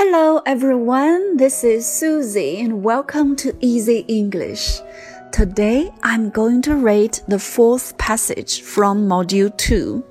[0.00, 4.78] Hello everyone, this is Susie and welcome to Easy English.
[5.32, 10.04] Today I'm going to read the fourth passage from Module 2.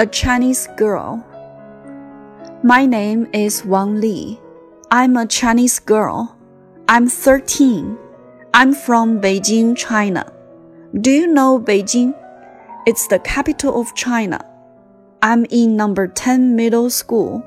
[0.00, 1.24] A Chinese Girl.
[2.64, 4.40] My name is Wang Li.
[4.90, 6.36] I'm a Chinese girl.
[6.88, 7.96] I'm 13.
[8.52, 10.26] I'm from Beijing, China.
[11.00, 12.16] Do you know Beijing?
[12.88, 14.44] It's the capital of China.
[15.22, 17.46] I'm in number 10 middle school.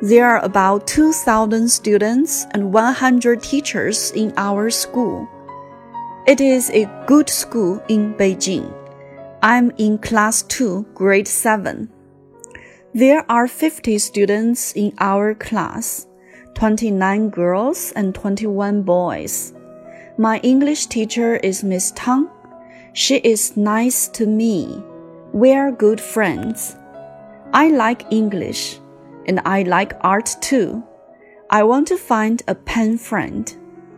[0.00, 5.28] There are about 2,000 students and 100 teachers in our school.
[6.24, 8.72] It is a good school in Beijing.
[9.42, 11.90] I'm in class 2, grade 7.
[12.94, 16.06] There are 50 students in our class,
[16.54, 19.52] 29 girls and 21 boys.
[20.16, 22.28] My English teacher is Miss Tang.
[22.92, 24.80] She is nice to me.
[25.32, 26.76] We're good friends.
[27.52, 28.78] I like English
[29.27, 30.81] and I like art too.
[31.47, 33.53] I want to find a pen friend.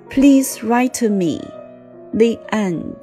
[0.09, 1.39] Please write to me.
[2.13, 2.95] The end.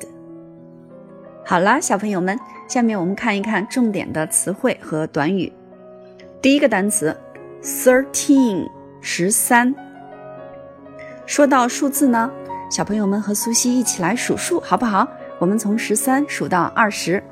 [1.44, 5.52] 好啦，小朋友们，下面我们看一看重点的词汇和短语。
[6.40, 7.16] 第一个单词，
[7.62, 8.68] thirteen，
[9.00, 9.74] 十三。
[11.26, 12.30] 说到数字呢，
[12.70, 15.08] 小朋友们和苏西一起来数数，好不好？
[15.38, 17.22] 我们从十三数到二十。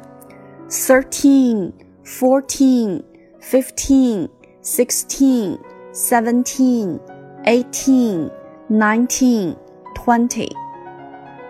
[0.69, 1.73] Thirteen,
[2.05, 3.03] fourteen,
[3.41, 4.29] fifteen.
[4.66, 5.60] Sixteen,
[5.94, 7.00] seventeen,
[7.46, 8.32] eighteen,
[8.68, 9.56] nineteen,
[9.94, 10.50] twenty.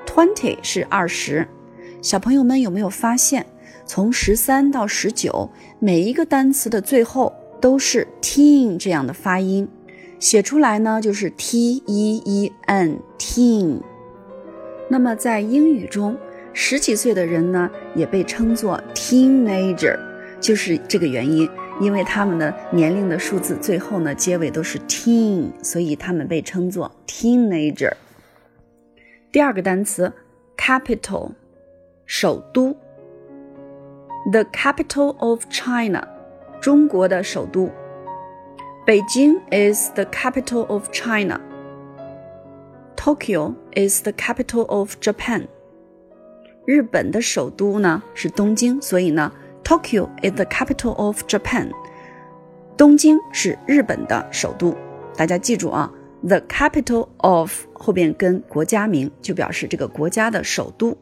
[0.05, 1.47] Twenty 是二十。
[2.02, 3.45] 小朋友们有没有发现，
[3.85, 5.49] 从十三到十九，
[5.80, 9.66] 每一个单词的最后都是 teen 这样的发音，
[10.19, 13.79] 写出来呢就是 t e e n teen。
[14.89, 16.17] 那么在英语中，
[16.52, 19.97] 十几岁的人呢也被称作 teenager，
[20.41, 21.50] 就是这个原因。
[21.80, 27.94] 因为他们的年龄的数字最后呢结尾都是 teen，所以他们被称作 teenager。
[29.33, 30.12] 第二个单词
[30.56, 31.33] capital，
[32.05, 32.77] 首都。
[34.31, 36.06] The capital of China，
[36.60, 37.71] 中国的首都。
[38.84, 45.47] 北京 is the capital of China。Tokyo is the capital of Japan。
[46.66, 49.32] 日本的首都呢是东京，所以呢。
[49.66, 51.72] Tokyo is the capital of Japan。
[52.78, 54.76] 东京是日本的首都。
[55.18, 60.96] 大家记住啊，the capital of 后边跟国家名就表示这个国家的首都。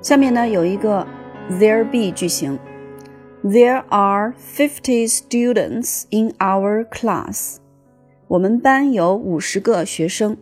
[0.00, 1.06] 下面呢有一个
[1.50, 2.58] there be 句型
[3.42, 7.56] ，There are fifty students in our class。
[8.28, 10.36] 我们班有五十个学生。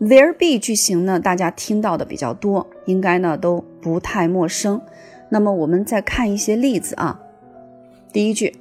[0.00, 4.80] There be 句型呢，大家听到的比较多，应该呢都不太陌生。
[5.30, 7.20] 那么我们再看一些例子啊，
[8.12, 8.54] 第一句。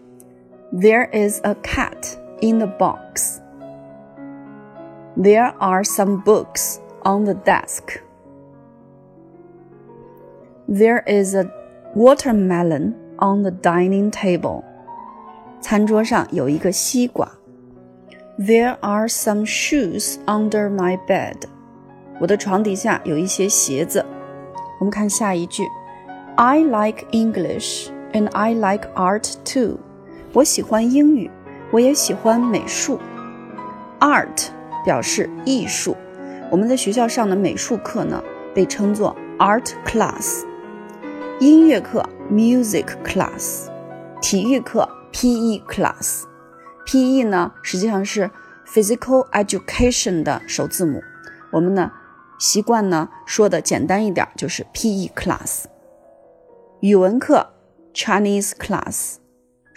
[0.73, 3.41] There is a cat in the box.
[5.17, 8.01] There are some books on the desk.
[10.67, 11.51] There is a
[11.95, 14.65] watermelon on the dining table.
[15.61, 17.31] 餐桌上有一个西瓜。
[18.39, 21.37] There are some shoes under my bed.
[22.19, 24.05] 我的床底下有一些鞋子。
[24.81, 25.65] 我们看下一句：
[26.37, 29.79] I like English and I like art too.
[30.38, 31.32] 我喜欢英语，
[31.72, 33.00] 我也喜欢美术。
[34.00, 34.50] Art
[34.86, 35.98] 表示艺术。
[36.52, 38.24] 我们在学校上的美术课呢，
[38.54, 40.44] 被称作 art class。
[41.40, 43.66] 音乐课 music class，
[44.22, 46.26] 体育课 PE class。
[46.86, 48.30] PE 呢，实际上是
[48.68, 51.02] physical education 的首字母。
[51.52, 51.92] 我们呢，
[52.38, 55.64] 习惯呢说的简单一点，就是 PE class。
[56.82, 57.54] 语文课
[57.92, 59.16] Chinese class，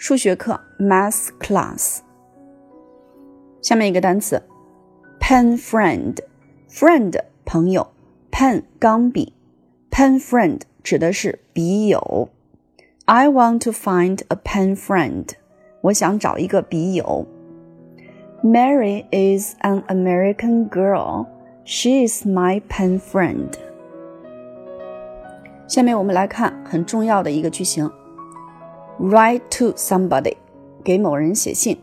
[0.00, 1.98] 数学课 math class。
[3.62, 4.42] 下面一个单词，
[5.20, 7.88] pen friend，friend 朋友，
[8.30, 9.32] pen 钢笔，
[9.90, 12.28] pen friend 指的是笔友。
[13.06, 15.30] I want to find a pen friend。
[15.80, 17.26] 我想找一个笔友。
[18.42, 21.26] Mary is an American girl.
[21.64, 23.54] She is my pen friend.
[25.66, 27.90] 下面我们来看很重要的一个句型
[29.01, 30.35] ：write to somebody，
[30.83, 31.77] 给某人写信。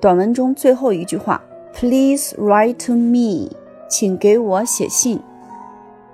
[0.00, 1.42] 短文中最后一句话
[1.74, 3.50] ：Please write to me，
[3.88, 5.20] 请给我写信。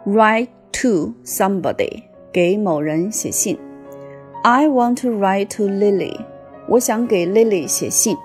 [0.06, 0.48] Write
[0.80, 3.58] to somebody，给某人写信。
[4.42, 6.18] I want to write to Lily。
[6.68, 8.16] 我想给 Lily 写信。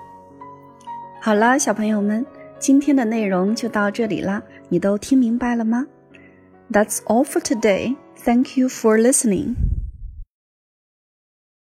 [1.20, 2.24] 好了，小朋友们，
[2.58, 5.86] 今天的内容就到这里啦，你都听明白了吗
[6.72, 7.96] ？That's all for today.
[8.24, 9.54] Thank you for listening.